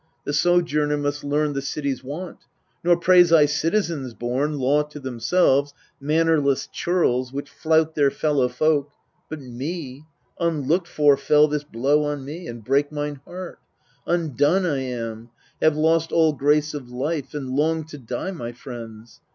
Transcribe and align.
The 0.23 0.33
sojourner 0.33 0.97
must 0.97 1.23
learn 1.23 1.53
the 1.53 1.61
city's 1.61 2.03
wont; 2.03 2.39
Nor 2.83 2.97
praise 2.97 3.31
I 3.31 3.45
citizens 3.45 4.15
born, 4.15 4.57
law 4.57 4.81
to 4.81 4.99
themselves, 4.99 5.75
Mannerless 5.99 6.65
churls, 6.65 7.31
which 7.31 7.47
flout 7.51 7.93
their 7.93 8.09
fellow 8.09 8.47
folk. 8.49 8.89
But 9.29 9.41
me 9.41 10.05
unlooked 10.39 10.87
for 10.87 11.17
fell 11.17 11.47
this 11.47 11.63
blow 11.63 12.03
on 12.05 12.25
me, 12.25 12.47
And 12.47 12.63
brake 12.65 12.91
mine 12.91 13.21
heart. 13.25 13.59
Undone 14.07 14.65
I 14.65 14.79
am; 14.79 15.29
have 15.61 15.77
lost 15.77 16.11
All 16.11 16.33
grace 16.33 16.73
of 16.73 16.89
life, 16.89 17.35
and 17.35 17.51
long 17.51 17.83
to 17.83 17.99
die, 17.99 18.31
my 18.31 18.53
friends. 18.53 19.21